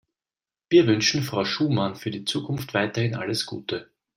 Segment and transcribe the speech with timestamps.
[0.71, 3.91] Wir wünschen Frau Schumann für die Zukunft weiterhin alles Gute.